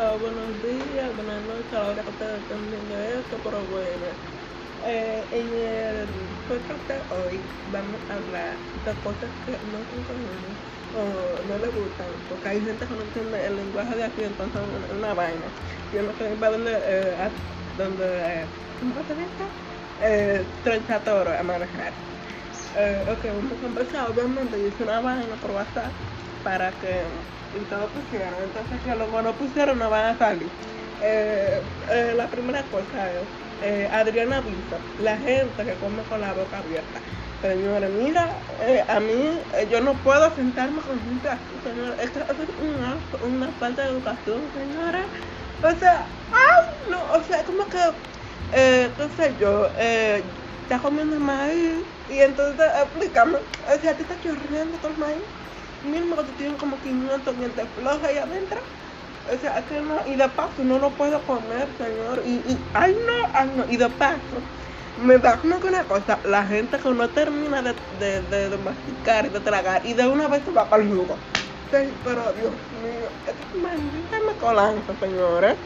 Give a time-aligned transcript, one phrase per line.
[0.00, 4.06] Buenos días, buenas noches, a la hora que ustedes estén viendo esto, pero bueno.
[4.86, 6.08] Eh, en el
[6.48, 7.40] podcast de hoy
[7.70, 8.56] vamos a hablar
[8.86, 10.56] de cosas que no son comunes
[10.96, 14.62] o no le gustan, porque hay gente que no entiende el lenguaje de aquí, entonces
[14.88, 15.44] es una, vaina.
[15.92, 17.30] Yo no sé para eh, a,
[17.76, 18.46] dónde, eh,
[18.80, 19.44] ¿cómo se dice?
[20.02, 21.92] Eh, 30 toros a manejar.
[22.74, 25.92] Eh, ok, vamos a empezar, obviamente yo hice una vaina por WhatsApp
[26.42, 27.02] para que
[27.52, 30.48] y todo pusieron, entonces que los que no van a salir.
[31.02, 33.22] Eh, eh, la primera cosa es,
[33.64, 37.00] eh, Adriana dice, la gente que come con la boca abierta.
[37.42, 38.28] Señores, mira,
[38.86, 39.38] a mí
[39.70, 41.98] yo no puedo sentarme con gente así, señores.
[42.00, 45.00] Esto, es una, una falta de educación, señora.
[45.62, 47.78] O sea, ay, no, o sea, como que,
[48.52, 50.22] eh, qué sé yo, eh,
[50.62, 55.22] está comiendo maíz y entonces explícame, o sea, te está chorreando con el maíz
[55.82, 58.60] mismo que tú tienes como 500 dientes flojos ahí adentro.
[59.32, 62.22] O sea, que no, y de paso no lo puedo comer, señor.
[62.24, 64.40] Y, y ay no, ay no, y de paso,
[64.96, 69.26] me da como que una cosa, la gente que no termina de, de, de, masticar
[69.26, 71.16] y de tragar, y de una vez se va para el jugo.
[71.70, 75.56] Sí, pero Dios mío, es maldita colanza, señores.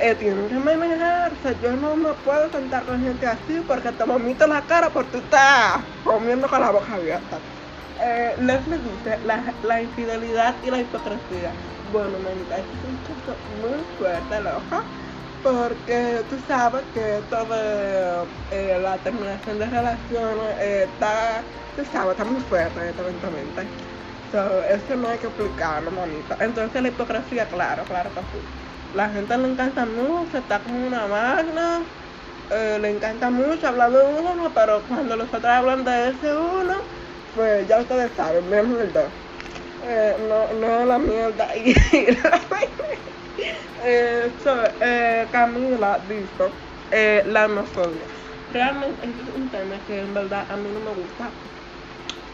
[0.00, 4.46] Eh, tienen que manejarse, yo no me puedo sentar con gente así porque te vomito
[4.46, 7.40] la cara porque tú estás comiendo con la boca abierta.
[7.98, 11.58] Eh, Leslie dice la, la infidelidad y la hipocresía.
[11.82, 14.88] Bueno, manita, esto es un caso muy fuerte, loca,
[15.42, 22.24] porque tú sabes que toda eh, la terminación de relaciones eh, está, tú sabes, está
[22.24, 23.72] muy fuerte, evidentemente.
[24.30, 26.36] So, eso no hay que explicarlo, manita.
[26.40, 28.50] Entonces la hipocresía, claro, claro que sí.
[28.92, 31.86] La gente le encanta mucho, está como una máquina,
[32.50, 36.88] eh, le encanta mucho hablar de uno, pero cuando los otros hablan de ese uno,
[37.32, 39.14] pues ya ustedes saben, me mierda.
[39.80, 41.74] Eh, no, no la mierda y
[43.82, 44.36] eh,
[44.80, 46.54] eh, Camila dijo
[46.90, 48.08] eh, la homofobia.
[48.48, 51.38] Realmente este es un tema que en verdad a mí no me gusta.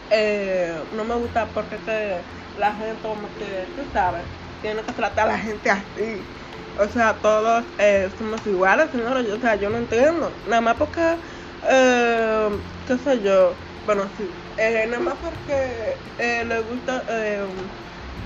[0.09, 4.29] Eh, no me gusta porque que la gente como que, tú sabes,
[4.59, 6.29] tiene que tratar a la gente así.
[6.77, 9.27] O sea, todos eh, somos iguales, señores.
[9.31, 10.41] O sea, yo no entiendo.
[10.45, 11.19] Nada más porque,
[11.63, 12.49] eh,
[12.85, 14.31] qué sé yo, bueno, sí.
[14.57, 17.71] Eh, nada más porque eh, le gusta eh,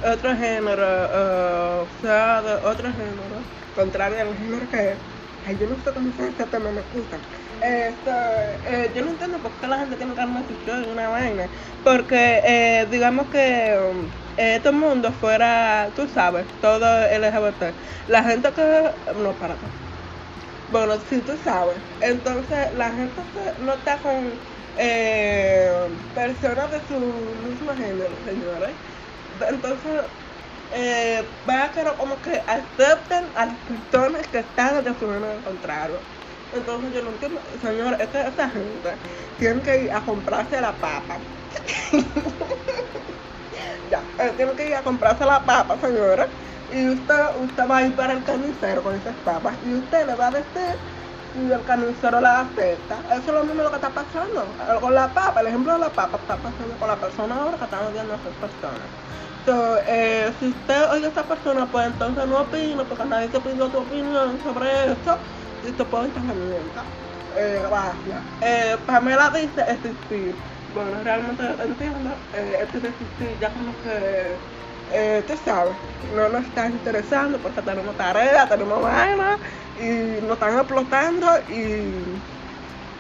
[0.02, 5.04] otro género, eh, o sea, de otro género, contrario al género que.
[5.42, 7.26] Ay, yo no sé cómo se este tema, me gusta.
[7.62, 8.12] Esto,
[8.64, 10.14] eh, yo no entiendo por qué la gente tiene
[10.46, 11.50] su show y una vaina.
[11.82, 17.76] Porque, eh, digamos que eh, el mundo fuera, tú sabes, todo LGBT.
[18.08, 18.92] La gente que.
[19.16, 19.60] No, para
[20.68, 21.84] Bueno, sí, tú sabes.
[22.00, 23.24] Entonces, la gente
[23.60, 24.44] no está con
[24.80, 25.70] eh,
[26.14, 28.78] personas de su mismo género, señores.
[29.50, 30.02] Entonces,
[30.72, 31.36] eh,
[31.74, 36.06] querer como que acepten a las personas que están de su género contrario.
[36.52, 39.00] Entonces, yo no entiendo, señores, es que esa gente
[39.38, 41.28] tiene que ir a comprarse la papa.
[43.90, 46.34] ya, eh, tiene que ir a comprarse la papa, señora.
[46.68, 49.60] Y usted, usted va a ir para el carnicero con esas papas.
[49.64, 50.82] Y usted le va a decir
[51.42, 53.06] y el carnicero la acepta.
[53.12, 54.56] Eso es lo mismo lo que está pasando.
[54.82, 57.64] Con la papa, el ejemplo de la papa está pasando con la persona ahora que
[57.66, 58.92] están odiando a esas personas.
[59.46, 63.42] So, eh, si usted oye a esa persona, pues entonces no opine, porque nadie te
[63.42, 65.22] pidió tu opinión sobre eso
[65.62, 66.94] y te puede echar herramienta.
[67.36, 68.26] Eh, gracias.
[68.42, 70.44] Eh, Pamela dice existir.
[70.68, 72.28] Bueno, realmente entiendo.
[72.32, 74.44] Eh, este de existir ya como que,
[74.90, 79.38] eh, tú sabes, no nos está interesando porque tenemos tarea, tenemos vaina
[79.76, 82.26] y nos están explotando y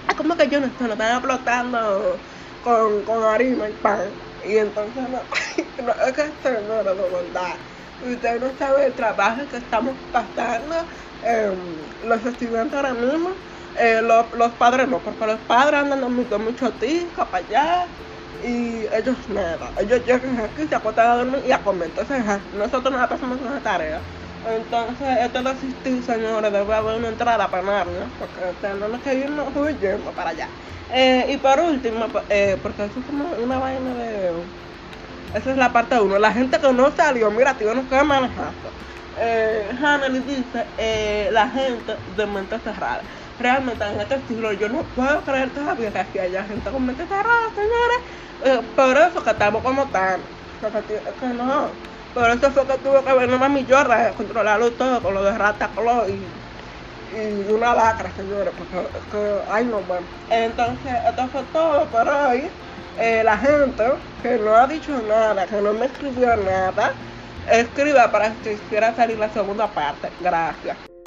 [0.07, 2.23] es como que yo no sé, nos están explotando
[2.61, 4.21] con, con harina y pan.
[4.41, 5.21] Y entonces no,
[6.07, 7.59] es que esto no es de verdad.
[7.99, 10.87] Usted no sabe el trabajo que estamos pasando
[11.21, 11.51] eh,
[12.01, 13.41] los estudiantes ahora mismo
[13.75, 17.93] eh, los, los padres no porque los padres andan dando mucho tico para allá
[18.43, 22.39] y ellos nada ellos llegan aquí se acuestan a dormir y a comer entonces ajá,
[22.57, 23.99] nosotros nos pasamos esa tarea
[24.47, 29.55] entonces, esto no existir, señores, debe haber una entrada para Narnia, porque tenemos que irnos
[29.55, 30.47] huyendo para allá.
[30.93, 34.31] Eh, y por último, eh, porque eso es como una vaina de...
[35.35, 36.17] Esa es la parte 1.
[36.17, 38.69] La gente que no salió, mira, tío, no queda manejando.
[39.19, 43.01] Eh, Hannah dice, eh, la gente de mente cerrada.
[43.39, 47.05] Realmente en este siglo yo no puedo creer todavía que aquí haya gente con mente
[47.07, 47.99] cerrada, señores.
[48.43, 50.19] Eh, por eso que estamos como tan...
[50.61, 51.67] Porque, que no.
[52.13, 55.37] Por eso fue que tuvo que venir mami Jorra a controlarlo todo con lo de
[55.37, 55.69] rata
[56.07, 60.05] y, y una lacra, señores, porque que, ay no, bueno.
[60.29, 62.49] Entonces, esto fue todo por hoy.
[62.99, 63.83] Eh, la gente
[64.21, 66.91] que no ha dicho nada, que no me escribió nada,
[67.49, 70.09] escriba para que quiera salir la segunda parte.
[70.19, 70.98] Gracias.